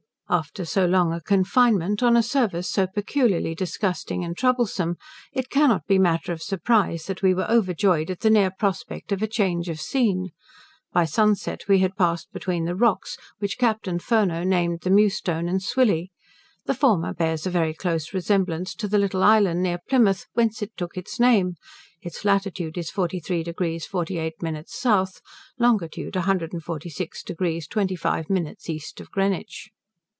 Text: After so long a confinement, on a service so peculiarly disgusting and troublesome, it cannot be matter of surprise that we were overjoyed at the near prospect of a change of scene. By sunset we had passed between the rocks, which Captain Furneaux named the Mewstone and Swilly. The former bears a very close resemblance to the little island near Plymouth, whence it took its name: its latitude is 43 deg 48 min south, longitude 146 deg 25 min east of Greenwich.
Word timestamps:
After 0.33 0.63
so 0.63 0.85
long 0.85 1.11
a 1.11 1.19
confinement, 1.19 2.01
on 2.01 2.15
a 2.15 2.23
service 2.23 2.69
so 2.69 2.87
peculiarly 2.87 3.53
disgusting 3.53 4.23
and 4.23 4.33
troublesome, 4.37 4.95
it 5.33 5.49
cannot 5.49 5.85
be 5.87 5.99
matter 5.99 6.31
of 6.31 6.41
surprise 6.41 7.07
that 7.07 7.21
we 7.21 7.33
were 7.33 7.51
overjoyed 7.51 8.09
at 8.09 8.21
the 8.21 8.29
near 8.29 8.49
prospect 8.49 9.11
of 9.11 9.21
a 9.21 9.27
change 9.27 9.67
of 9.67 9.81
scene. 9.81 10.29
By 10.93 11.03
sunset 11.03 11.67
we 11.67 11.79
had 11.79 11.97
passed 11.97 12.31
between 12.31 12.63
the 12.63 12.77
rocks, 12.77 13.17
which 13.39 13.57
Captain 13.59 13.99
Furneaux 13.99 14.45
named 14.45 14.83
the 14.83 14.89
Mewstone 14.89 15.49
and 15.49 15.61
Swilly. 15.61 16.11
The 16.65 16.75
former 16.75 17.13
bears 17.13 17.45
a 17.45 17.49
very 17.49 17.73
close 17.73 18.13
resemblance 18.13 18.73
to 18.75 18.87
the 18.87 18.97
little 18.97 19.23
island 19.25 19.61
near 19.61 19.79
Plymouth, 19.89 20.27
whence 20.31 20.61
it 20.61 20.71
took 20.77 20.95
its 20.95 21.19
name: 21.19 21.55
its 22.01 22.23
latitude 22.23 22.77
is 22.77 22.89
43 22.89 23.43
deg 23.43 23.81
48 23.83 24.41
min 24.41 24.63
south, 24.65 25.19
longitude 25.59 26.15
146 26.15 27.23
deg 27.23 27.63
25 27.69 28.29
min 28.29 28.55
east 28.69 29.01
of 29.01 29.11
Greenwich. 29.11 29.71